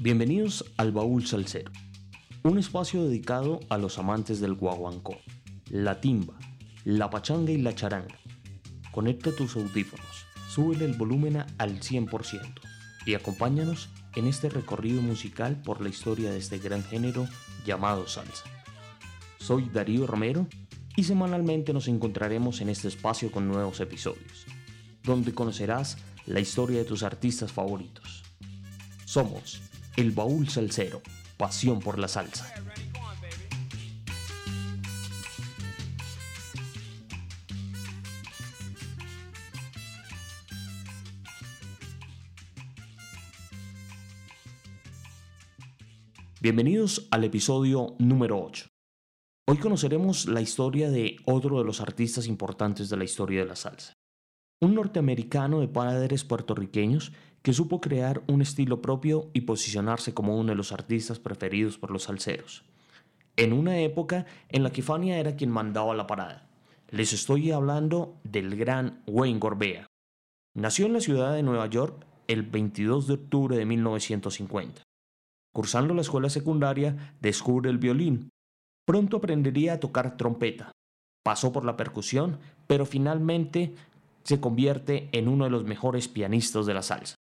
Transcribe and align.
Bienvenidos 0.00 0.64
al 0.76 0.92
Baúl 0.92 1.26
Salsero, 1.26 1.72
un 2.44 2.56
espacio 2.56 3.02
dedicado 3.02 3.58
a 3.68 3.78
los 3.78 3.98
amantes 3.98 4.38
del 4.38 4.54
guaguancó, 4.54 5.16
la 5.70 6.00
timba, 6.00 6.38
la 6.84 7.10
pachanga 7.10 7.50
y 7.50 7.56
la 7.60 7.74
charanga. 7.74 8.16
Conecta 8.92 9.34
tus 9.34 9.56
audífonos, 9.56 10.26
súbele 10.48 10.84
el 10.84 10.92
volumen 10.92 11.38
al 11.58 11.80
100% 11.80 12.60
y 13.06 13.14
acompáñanos 13.14 13.88
en 14.14 14.28
este 14.28 14.48
recorrido 14.48 15.02
musical 15.02 15.60
por 15.62 15.80
la 15.80 15.88
historia 15.88 16.30
de 16.30 16.38
este 16.38 16.58
gran 16.58 16.84
género 16.84 17.26
llamado 17.66 18.06
salsa. 18.06 18.44
Soy 19.40 19.68
Darío 19.68 20.06
Romero 20.06 20.46
y 20.94 21.02
semanalmente 21.02 21.72
nos 21.72 21.88
encontraremos 21.88 22.60
en 22.60 22.68
este 22.68 22.86
espacio 22.86 23.32
con 23.32 23.48
nuevos 23.48 23.80
episodios, 23.80 24.46
donde 25.02 25.34
conocerás 25.34 25.98
la 26.24 26.38
historia 26.38 26.78
de 26.78 26.84
tus 26.84 27.02
artistas 27.02 27.50
favoritos. 27.50 28.22
Somos 29.04 29.60
El 29.98 30.12
Baúl 30.12 30.48
Salsero, 30.48 31.02
pasión 31.36 31.80
por 31.80 31.98
la 31.98 32.06
salsa. 32.06 32.54
Bienvenidos 46.40 47.08
al 47.10 47.24
episodio 47.24 47.96
número 47.98 48.40
8. 48.40 48.68
Hoy 49.48 49.56
conoceremos 49.56 50.26
la 50.26 50.40
historia 50.40 50.90
de 50.90 51.16
otro 51.24 51.58
de 51.58 51.64
los 51.64 51.80
artistas 51.80 52.28
importantes 52.28 52.88
de 52.88 52.96
la 52.98 53.02
historia 53.02 53.40
de 53.40 53.46
la 53.46 53.56
salsa. 53.56 53.94
Un 54.60 54.76
norteamericano 54.76 55.58
de 55.58 55.66
padres 55.66 56.22
puertorriqueños 56.22 57.10
que 57.42 57.52
supo 57.52 57.80
crear 57.80 58.22
un 58.26 58.42
estilo 58.42 58.82
propio 58.82 59.30
y 59.32 59.42
posicionarse 59.42 60.14
como 60.14 60.36
uno 60.36 60.50
de 60.50 60.56
los 60.56 60.72
artistas 60.72 61.18
preferidos 61.18 61.78
por 61.78 61.90
los 61.90 62.04
salseros. 62.04 62.64
En 63.36 63.52
una 63.52 63.78
época 63.80 64.26
en 64.48 64.62
la 64.62 64.70
que 64.70 64.82
Fania 64.82 65.18
era 65.18 65.36
quien 65.36 65.50
mandaba 65.50 65.94
la 65.94 66.06
parada. 66.06 66.48
Les 66.90 67.12
estoy 67.12 67.50
hablando 67.52 68.16
del 68.24 68.56
gran 68.56 69.02
Wayne 69.06 69.38
Gorbea. 69.38 69.86
Nació 70.54 70.86
en 70.86 70.94
la 70.94 71.00
ciudad 71.00 71.34
de 71.34 71.42
Nueva 71.42 71.66
York 71.66 72.04
el 72.26 72.42
22 72.42 73.06
de 73.06 73.14
octubre 73.14 73.56
de 73.56 73.64
1950. 73.64 74.82
Cursando 75.52 75.94
la 75.94 76.02
escuela 76.02 76.30
secundaria, 76.30 77.14
descubre 77.20 77.70
el 77.70 77.78
violín 77.78 78.30
Pronto 78.88 79.18
aprendería 79.18 79.74
a 79.74 79.80
tocar 79.80 80.16
trompeta. 80.16 80.72
Pasó 81.22 81.52
por 81.52 81.66
la 81.66 81.76
percusión, 81.76 82.38
pero 82.66 82.86
finalmente 82.86 83.74
se 84.24 84.40
convierte 84.40 85.10
en 85.12 85.28
uno 85.28 85.44
de 85.44 85.50
los 85.50 85.64
mejores 85.64 86.08
pianistas 86.08 86.64
de 86.64 86.72
la 86.72 86.80
salsa. 86.80 87.14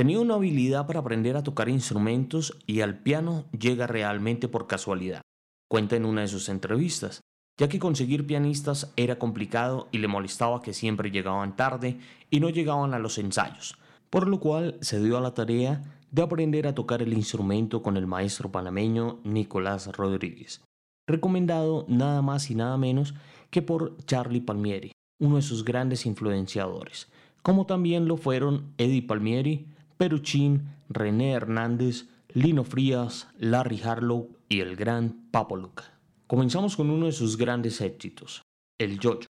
Tenía 0.00 0.18
una 0.18 0.36
habilidad 0.36 0.86
para 0.86 1.00
aprender 1.00 1.36
a 1.36 1.42
tocar 1.42 1.68
instrumentos 1.68 2.56
y 2.66 2.80
al 2.80 3.00
piano 3.00 3.44
llega 3.52 3.86
realmente 3.86 4.48
por 4.48 4.66
casualidad. 4.66 5.20
Cuenta 5.68 5.94
en 5.94 6.06
una 6.06 6.22
de 6.22 6.28
sus 6.28 6.48
entrevistas, 6.48 7.20
ya 7.58 7.68
que 7.68 7.78
conseguir 7.78 8.26
pianistas 8.26 8.94
era 8.96 9.18
complicado 9.18 9.88
y 9.92 9.98
le 9.98 10.08
molestaba 10.08 10.62
que 10.62 10.72
siempre 10.72 11.10
llegaban 11.10 11.54
tarde 11.54 11.98
y 12.30 12.40
no 12.40 12.48
llegaban 12.48 12.94
a 12.94 12.98
los 12.98 13.18
ensayos, 13.18 13.76
por 14.08 14.26
lo 14.26 14.40
cual 14.40 14.78
se 14.80 15.04
dio 15.04 15.18
a 15.18 15.20
la 15.20 15.34
tarea 15.34 15.82
de 16.10 16.22
aprender 16.22 16.66
a 16.66 16.74
tocar 16.74 17.02
el 17.02 17.12
instrumento 17.12 17.82
con 17.82 17.98
el 17.98 18.06
maestro 18.06 18.50
panameño 18.50 19.20
Nicolás 19.24 19.86
Rodríguez 19.88 20.62
recomendado 21.06 21.84
nada 21.88 22.22
más 22.22 22.50
y 22.50 22.54
nada 22.54 22.78
menos 22.78 23.14
que 23.50 23.60
por 23.60 23.98
Charlie 24.06 24.40
Palmieri, 24.40 24.92
uno 25.20 25.36
de 25.36 25.42
sus 25.42 25.62
grandes 25.62 26.06
influenciadores, 26.06 27.10
como 27.42 27.66
también 27.66 28.08
lo 28.08 28.16
fueron 28.16 28.72
Eddie 28.78 29.02
Palmieri, 29.02 29.66
Peruchín, 30.00 30.70
René 30.88 31.32
Hernández, 31.32 32.08
Lino 32.30 32.64
Frías, 32.64 33.28
Larry 33.38 33.82
Harlow 33.82 34.30
y 34.48 34.60
el 34.60 34.74
gran 34.74 35.28
Papo 35.30 35.56
Luca. 35.56 36.00
Comenzamos 36.26 36.74
con 36.74 36.88
uno 36.88 37.04
de 37.04 37.12
sus 37.12 37.36
grandes 37.36 37.82
éxitos, 37.82 38.40
el 38.78 38.98
Jojo, 38.98 39.26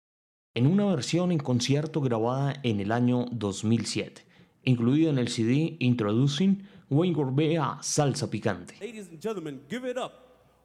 en 0.55 0.67
una 0.67 0.85
versión 0.85 1.33
en 1.33 1.39
concierto 1.39 1.99
grabada 1.99 2.53
en 2.63 2.79
el 2.79 2.93
año 2.93 3.25
2007, 3.33 4.25
incluida 4.63 5.09
en 5.09 5.17
el 5.17 5.27
CD 5.27 5.75
Introducing 5.79 6.65
Wayne 6.89 7.15
Gorbea 7.15 7.79
Salsa 7.81 8.29
Picante. 8.29 8.75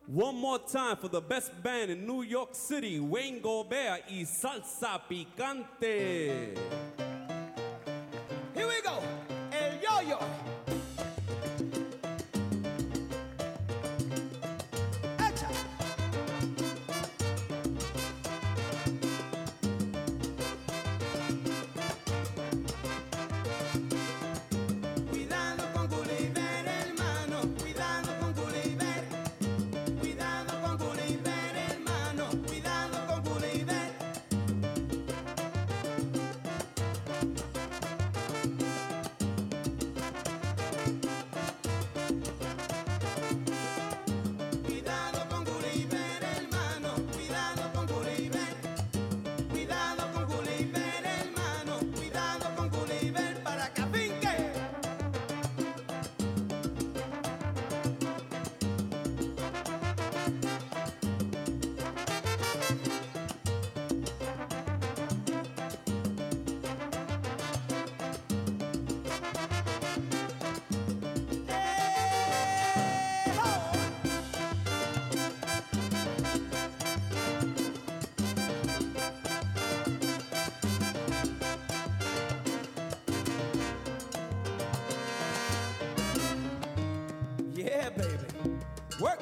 One 0.09 0.39
more 0.41 0.61
time 0.61 0.97
for 1.01 1.11
the 1.11 1.21
best 1.21 1.51
band 1.65 1.91
in 1.91 2.07
New 2.07 2.23
York 2.23 2.55
City, 2.55 3.01
Wayne 3.01 3.41
Gorbea 3.41 4.09
y 4.09 4.25
Salsa 4.25 5.03
Picante. 5.09 6.55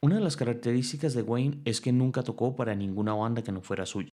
Una 0.00 0.16
de 0.16 0.20
las 0.20 0.36
características 0.36 1.14
de 1.14 1.22
Wayne 1.22 1.60
es 1.64 1.80
que 1.80 1.92
nunca 1.92 2.22
tocó 2.22 2.56
para 2.56 2.74
ninguna 2.74 3.14
banda 3.14 3.42
que 3.42 3.52
no 3.52 3.60
fuera 3.60 3.86
suya. 3.86 4.10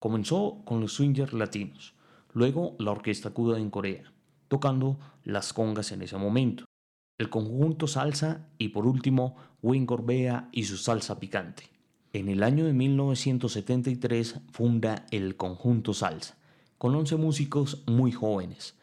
Comenzó 0.00 0.62
con 0.64 0.80
los 0.80 0.92
swingers 0.92 1.32
latinos, 1.32 1.94
luego 2.32 2.76
la 2.78 2.90
orquesta 2.90 3.30
Kuda 3.30 3.58
en 3.58 3.70
Corea, 3.70 4.12
tocando 4.48 4.98
las 5.24 5.52
congas 5.52 5.92
en 5.92 6.02
ese 6.02 6.16
momento, 6.16 6.64
el 7.18 7.30
conjunto 7.30 7.86
salsa 7.86 8.48
y 8.58 8.68
por 8.68 8.86
último 8.86 9.36
Wayne 9.62 9.86
Gorbea 9.86 10.48
y 10.52 10.64
su 10.64 10.76
salsa 10.76 11.18
picante. 11.18 11.64
En 12.12 12.28
el 12.28 12.42
año 12.42 12.64
de 12.64 12.72
1973 12.72 14.40
funda 14.50 15.06
el 15.10 15.36
conjunto 15.36 15.94
salsa, 15.94 16.37
con 16.78 16.94
11 16.94 17.16
músicos 17.16 17.82
muy 17.86 18.12
jóvenes, 18.12 18.78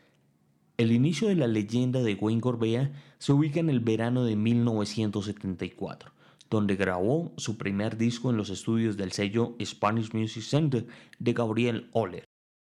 el 0.77 0.91
inicio 0.91 1.29
de 1.29 1.35
la 1.35 1.47
leyenda 1.47 2.03
de 2.03 2.15
Wayne 2.15 2.41
Gorbea 2.41 2.91
se 3.17 3.31
ubica 3.31 3.61
en 3.61 3.69
el 3.69 3.79
verano 3.79 4.25
de 4.25 4.35
1974, 4.35 6.11
donde 6.49 6.75
grabó 6.75 7.31
su 7.37 7.57
primer 7.57 7.95
disco 7.95 8.29
en 8.29 8.35
los 8.35 8.49
estudios 8.49 8.97
del 8.97 9.13
sello 9.13 9.55
Spanish 9.63 10.13
Music 10.13 10.43
Center 10.43 10.85
de 11.17 11.31
Gabriel 11.31 11.89
Oller. 11.93 12.25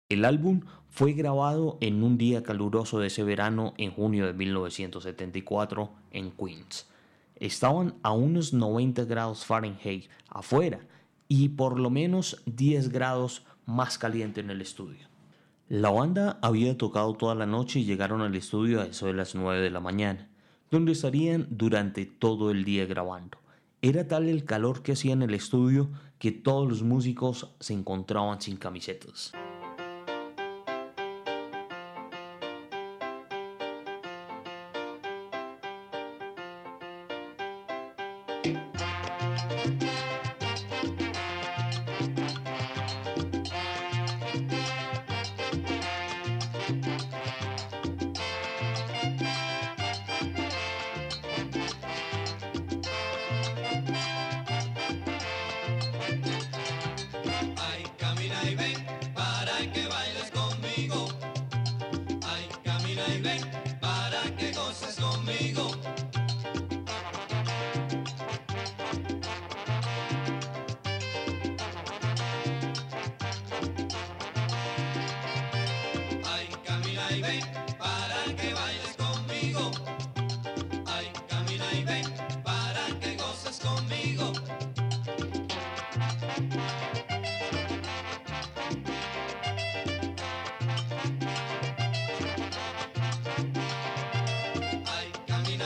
El 0.09 0.25
álbum 0.25 0.61
fue 0.89 1.13
grabado 1.13 1.77
en 1.79 2.03
un 2.03 2.17
día 2.17 2.43
caluroso 2.43 2.99
de 2.99 3.07
ese 3.07 3.23
verano 3.23 3.73
en 3.77 3.91
junio 3.91 4.25
de 4.25 4.33
1974 4.33 5.89
en 6.11 6.31
Queens. 6.31 6.89
Estaban 7.37 7.95
a 8.03 8.11
unos 8.11 8.51
90 8.51 9.05
grados 9.05 9.45
Fahrenheit 9.45 10.09
afuera 10.27 10.85
y 11.29 11.49
por 11.49 11.79
lo 11.79 11.89
menos 11.89 12.43
10 12.45 12.89
grados 12.89 13.45
más 13.65 13.97
caliente 13.97 14.41
en 14.41 14.49
el 14.49 14.61
estudio. 14.61 15.12
La 15.73 15.89
banda 15.89 16.37
había 16.43 16.77
tocado 16.77 17.15
toda 17.15 17.33
la 17.33 17.47
noche 17.47 17.79
y 17.79 17.85
llegaron 17.85 18.21
al 18.21 18.35
estudio 18.35 18.79
a 18.79 18.85
eso 18.85 19.07
de 19.07 19.13
las 19.13 19.33
9 19.33 19.59
de 19.59 19.71
la 19.71 19.79
mañana, 19.79 20.29
donde 20.69 20.91
estarían 20.91 21.47
durante 21.49 22.05
todo 22.05 22.51
el 22.51 22.63
día 22.63 22.85
grabando. 22.85 23.39
Era 23.81 24.07
tal 24.07 24.29
el 24.29 24.45
calor 24.45 24.83
que 24.83 24.91
hacía 24.91 25.13
en 25.13 25.23
el 25.23 25.33
estudio 25.33 25.89
que 26.19 26.31
todos 26.31 26.69
los 26.69 26.83
músicos 26.83 27.55
se 27.59 27.73
encontraban 27.73 28.39
sin 28.39 28.57
camisetas. 28.57 29.31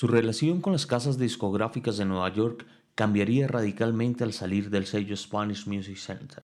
Su 0.00 0.06
relación 0.06 0.62
con 0.62 0.72
las 0.72 0.86
casas 0.86 1.18
discográficas 1.18 1.98
de 1.98 2.06
Nueva 2.06 2.32
York 2.32 2.64
cambiaría 2.94 3.46
radicalmente 3.46 4.24
al 4.24 4.32
salir 4.32 4.70
del 4.70 4.86
sello 4.86 5.14
Spanish 5.14 5.66
Music 5.66 5.98
Center 5.98 6.40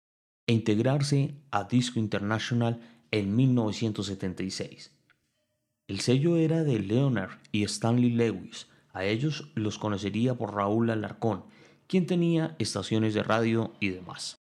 e 0.47 0.53
integrarse 0.53 1.35
a 1.51 1.65
Disco 1.65 1.99
International 1.99 2.81
en 3.11 3.35
1976. 3.35 4.91
El 5.87 5.99
sello 5.99 6.37
era 6.37 6.63
de 6.63 6.79
Leonard 6.79 7.37
y 7.51 7.61
Stanley 7.65 8.09
Lewis. 8.09 8.69
A 8.91 9.05
ellos 9.05 9.51
los 9.53 9.77
conocería 9.77 10.33
por 10.33 10.55
Raúl 10.55 10.89
Alarcón, 10.89 11.43
quien 11.85 12.07
tenía 12.07 12.55
estaciones 12.57 13.13
de 13.13 13.21
radio 13.21 13.75
y 13.79 13.89
demás. 13.89 14.41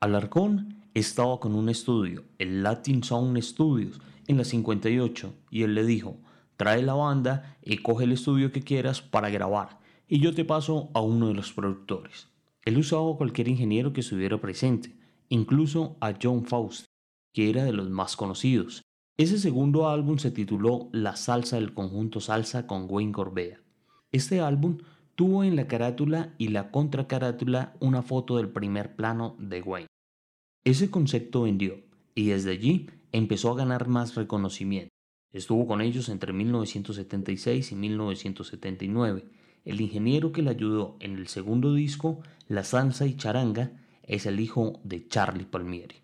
Alarcón 0.00 0.82
estaba 0.94 1.38
con 1.38 1.54
un 1.54 1.68
estudio, 1.68 2.24
el 2.38 2.64
Latin 2.64 3.04
Sound 3.04 3.40
Studios, 3.40 4.00
en 4.26 4.36
la 4.36 4.42
58, 4.42 5.32
y 5.52 5.62
él 5.62 5.76
le 5.76 5.84
dijo, 5.84 6.18
trae 6.60 6.82
la 6.82 6.92
banda 6.92 7.56
y 7.62 7.78
coge 7.78 8.04
el 8.04 8.12
estudio 8.12 8.52
que 8.52 8.60
quieras 8.60 9.00
para 9.00 9.30
grabar, 9.30 9.80
y 10.06 10.20
yo 10.20 10.34
te 10.34 10.44
paso 10.44 10.90
a 10.92 11.00
uno 11.00 11.28
de 11.28 11.32
los 11.32 11.54
productores. 11.54 12.28
Él 12.66 12.76
usaba 12.76 13.10
a 13.10 13.16
cualquier 13.16 13.48
ingeniero 13.48 13.94
que 13.94 14.02
estuviera 14.02 14.38
presente, 14.42 14.94
incluso 15.30 15.96
a 16.02 16.12
John 16.22 16.44
Faust, 16.44 16.84
que 17.32 17.48
era 17.48 17.64
de 17.64 17.72
los 17.72 17.88
más 17.88 18.14
conocidos. 18.14 18.82
Ese 19.16 19.38
segundo 19.38 19.88
álbum 19.88 20.18
se 20.18 20.30
tituló 20.30 20.90
La 20.92 21.16
salsa 21.16 21.56
del 21.56 21.72
conjunto 21.72 22.20
salsa 22.20 22.66
con 22.66 22.84
Wayne 22.90 23.12
Corbea. 23.12 23.62
Este 24.12 24.42
álbum 24.42 24.76
tuvo 25.14 25.44
en 25.44 25.56
la 25.56 25.66
carátula 25.66 26.34
y 26.36 26.48
la 26.48 26.70
contracarátula 26.70 27.72
una 27.80 28.02
foto 28.02 28.36
del 28.36 28.50
primer 28.50 28.96
plano 28.96 29.34
de 29.38 29.62
Wayne. 29.62 29.88
Ese 30.64 30.90
concepto 30.90 31.44
vendió 31.44 31.80
y 32.14 32.26
desde 32.26 32.50
allí 32.50 32.90
empezó 33.12 33.50
a 33.50 33.56
ganar 33.56 33.88
más 33.88 34.14
reconocimiento. 34.14 34.90
Estuvo 35.32 35.66
con 35.66 35.80
ellos 35.80 36.08
entre 36.08 36.32
1976 36.32 37.72
y 37.72 37.74
1979. 37.76 39.24
El 39.64 39.80
ingeniero 39.80 40.32
que 40.32 40.42
le 40.42 40.50
ayudó 40.50 40.96
en 41.00 41.16
el 41.16 41.28
segundo 41.28 41.72
disco, 41.74 42.20
La 42.48 42.64
Salsa 42.64 43.06
y 43.06 43.16
Charanga, 43.16 43.70
es 44.02 44.26
el 44.26 44.40
hijo 44.40 44.80
de 44.82 45.06
Charlie 45.06 45.44
Palmieri. 45.44 45.96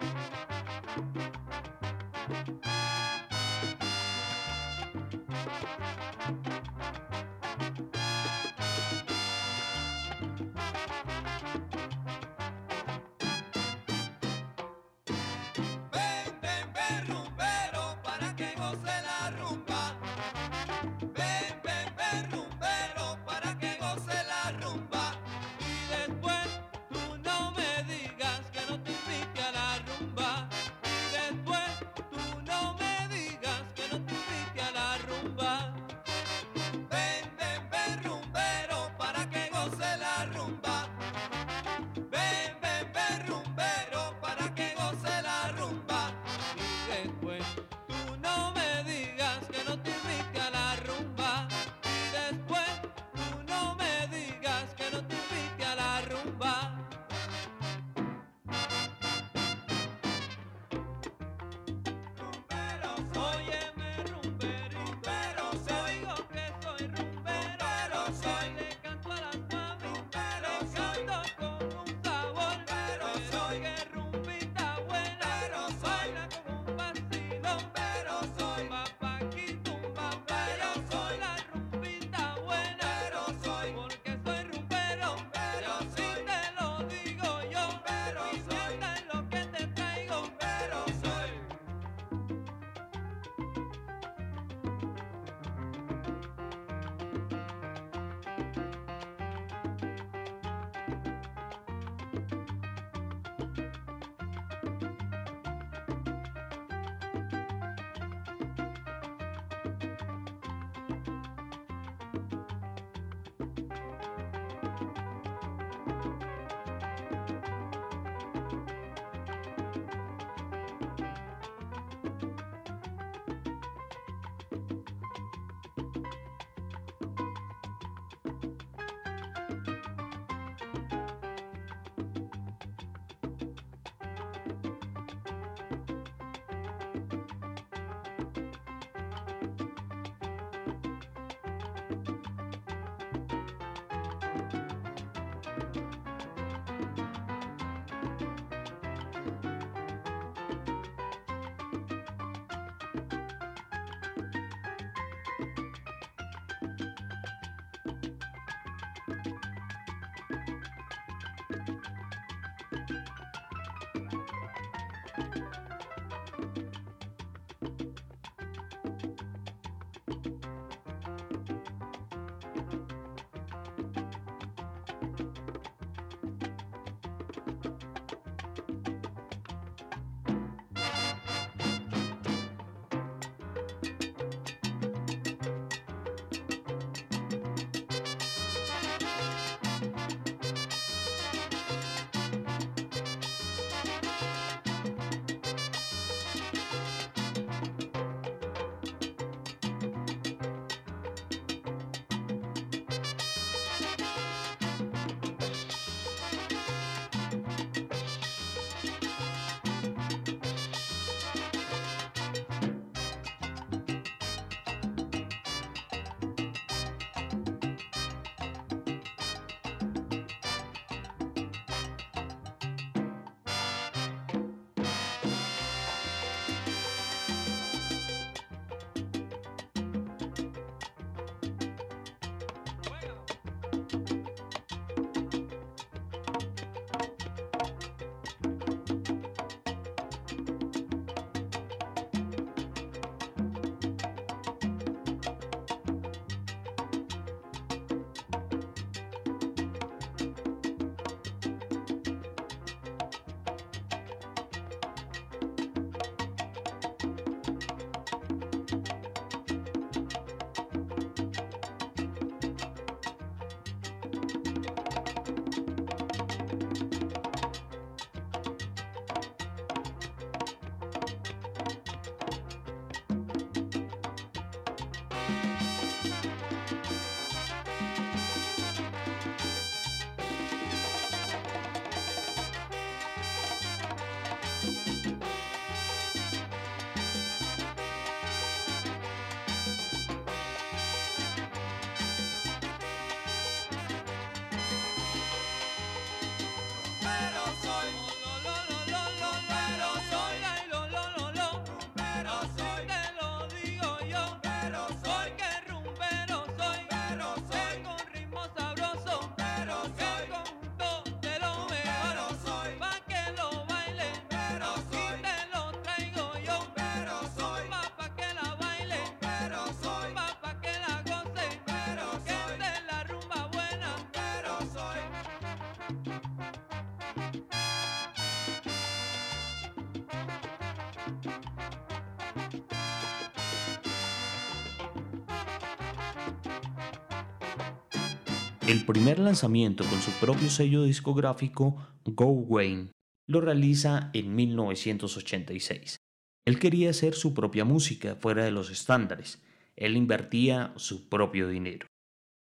El 338.67 338.85
primer 338.85 339.21
lanzamiento 339.21 339.85
con 339.85 340.01
su 340.01 340.11
propio 340.13 340.51
sello 340.51 340.83
discográfico, 340.83 341.77
Go 342.05 342.27
Wayne, 342.27 342.91
lo 343.29 343.41
realiza 343.41 344.11
en 344.13 344.35
1986. 344.35 345.97
Él 346.45 346.59
quería 346.59 346.91
hacer 346.91 347.15
su 347.15 347.33
propia 347.33 347.65
música 347.65 348.17
fuera 348.17 348.45
de 348.45 348.51
los 348.51 348.71
estándares. 348.71 349.41
Él 349.77 349.97
invertía 349.97 350.73
su 350.77 351.09
propio 351.09 351.49
dinero. 351.49 351.87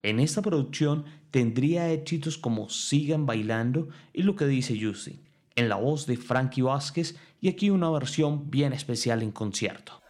En 0.04 0.20
esta 0.20 0.42
producción 0.42 1.06
tendría 1.32 1.90
éxitos 1.90 2.38
como 2.38 2.68
Sigan 2.68 3.26
bailando 3.26 3.88
y 4.12 4.22
lo 4.22 4.36
que 4.36 4.46
dice 4.46 4.78
Justin, 4.80 5.22
en 5.56 5.68
la 5.68 5.76
voz 5.76 6.06
de 6.06 6.16
Frankie 6.16 6.62
Vázquez 6.62 7.16
y 7.40 7.48
aquí 7.48 7.70
una 7.70 7.90
versión 7.90 8.50
bien 8.50 8.72
especial 8.72 9.22
en 9.22 9.32
concierto. 9.32 10.01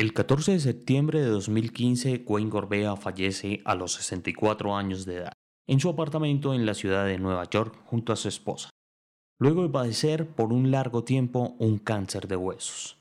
El 0.00 0.12
14 0.12 0.52
de 0.52 0.60
septiembre 0.60 1.20
de 1.20 1.28
2015, 1.28 2.24
Wayne 2.26 2.50
Gorbea 2.50 2.96
fallece 2.96 3.62
a 3.64 3.76
los 3.76 3.92
64 3.92 4.76
años 4.76 5.04
de 5.04 5.18
edad 5.18 5.32
en 5.68 5.78
su 5.78 5.88
apartamento 5.88 6.52
en 6.52 6.66
la 6.66 6.74
ciudad 6.74 7.06
de 7.06 7.16
Nueva 7.16 7.48
York 7.48 7.80
junto 7.86 8.12
a 8.12 8.16
su 8.16 8.26
esposa, 8.26 8.70
luego 9.38 9.62
de 9.62 9.68
padecer 9.68 10.26
por 10.26 10.52
un 10.52 10.72
largo 10.72 11.04
tiempo 11.04 11.54
un 11.60 11.78
cáncer 11.78 12.26
de 12.26 12.36
huesos. 12.36 12.98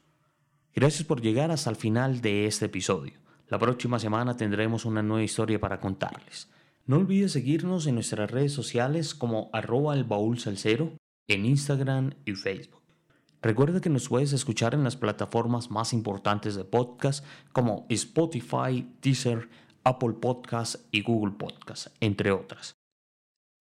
Gracias 0.75 1.03
por 1.03 1.19
llegar 1.19 1.49
hasta 1.49 1.71
el 1.71 1.75
final 1.77 2.21
de 2.21 2.45
este 2.45 2.65
episodio. 2.65 3.13
La 3.47 3.57
próxima 3.57 3.97
semana 3.97 4.37
tendremos 4.37 4.85
una 4.85 5.01
nueva 5.01 5.23
historia 5.23 5.59
para 5.59 5.79
contarles. 5.79 6.47
No 6.85 6.97
olvides 6.97 7.31
seguirnos 7.31 7.87
en 7.87 7.95
nuestras 7.95 8.29
redes 8.29 8.53
sociales 8.53 9.15
como 9.15 9.49
arroba 9.51 9.95
el 9.95 10.03
baúl 10.03 10.37
salsero 10.37 10.93
en 11.27 11.45
Instagram 11.45 12.11
y 12.25 12.33
Facebook. 12.33 12.82
Recuerda 13.43 13.81
que 13.81 13.89
nos 13.89 14.07
puedes 14.07 14.31
escuchar 14.31 14.73
en 14.73 14.85
las 14.85 14.95
plataformas 14.95 15.69
más 15.69 15.91
importantes 15.91 16.55
de 16.55 16.63
podcast 16.63 17.25
como 17.51 17.85
Spotify, 17.89 18.89
Deezer, 19.01 19.49
Apple 19.83 20.13
Podcasts 20.13 20.87
y 20.91 21.01
Google 21.01 21.33
Podcasts, 21.33 21.91
entre 21.99 22.31
otras. 22.31 22.77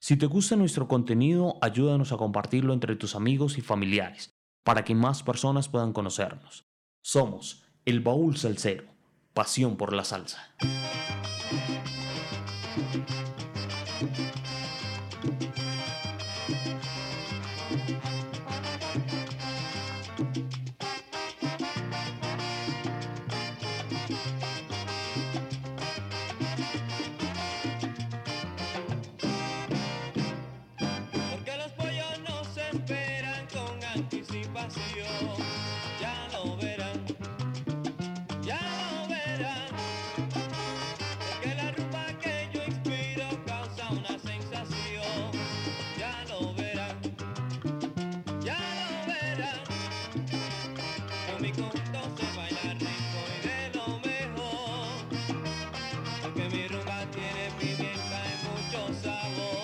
Si 0.00 0.16
te 0.16 0.26
gusta 0.26 0.54
nuestro 0.54 0.86
contenido, 0.86 1.58
ayúdanos 1.60 2.12
a 2.12 2.16
compartirlo 2.16 2.72
entre 2.74 2.94
tus 2.94 3.16
amigos 3.16 3.58
y 3.58 3.60
familiares, 3.60 4.30
para 4.62 4.84
que 4.84 4.94
más 4.94 5.24
personas 5.24 5.68
puedan 5.68 5.92
conocernos. 5.92 6.64
Somos 7.02 7.64
El 7.84 7.98
Baúl 7.98 8.36
Salsero, 8.36 8.84
pasión 9.34 9.76
por 9.76 9.92
la 9.92 10.04
salsa. 10.04 10.54
sabor. 59.02 59.61